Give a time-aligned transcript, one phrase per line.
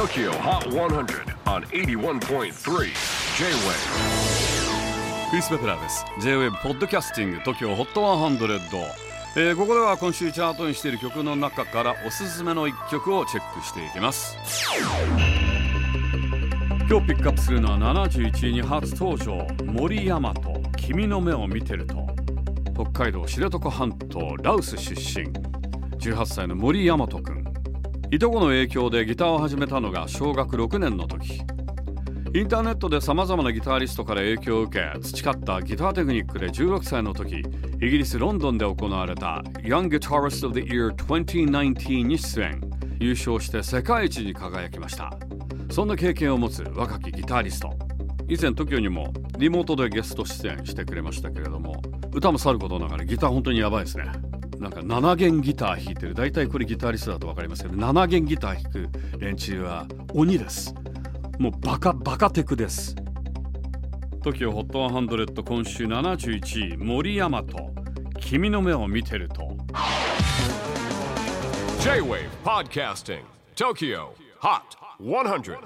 [0.00, 2.50] TOKYO HOT 100 on 81.3 J-WAVE
[5.28, 6.06] クリス・ベプラーです。
[6.22, 8.80] J-WAVE ポッドキャスティング TOKYO HOT 100、
[9.36, 14.38] えー、ここでは今週チャートにしている曲の中からおすすめの一曲をチェックしていきます。
[16.88, 22.06] 今日ピックアップするのは71位に初登場森山と君の目を見てると。
[22.72, 25.28] 北海道知床半島ラウス出身。
[25.98, 27.49] 18歳の森山人君。
[28.12, 31.42] いとこの影響でギターを始めたのが小学6年の時。
[32.34, 37.42] インターネットでさまざまなギタリストから影響を受け培ったギターテクニックで16歳の時イ
[37.78, 42.60] ギリス・ロンドンで行われた Young Guitarist of the Year 2019に出演。
[42.98, 45.12] 優勝して世界一に輝きました。
[45.70, 47.70] そんな経験を持つ若きギタリスト。
[48.28, 54.29] 以前 TOKIO にもリモートでゲスト出演してくれましたけれども歌もさることながらギター本当にやばいですね。
[54.60, 56.14] なんか7弦ギター弾いてる。
[56.14, 60.74] 大体これギタリストだと分かりますけど7弦ギター弾く連中は鬼です。
[61.38, 62.94] もうバカバカテクです。
[64.22, 67.74] TOKIOHOT100 今週71位森山と
[68.20, 69.56] 君の目を見てると。
[71.80, 73.22] J-WAVE PODCASTING
[73.56, 74.08] TOKYO
[74.40, 74.60] HOT
[75.00, 75.56] 100